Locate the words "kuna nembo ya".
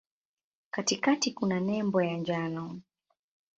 1.33-2.17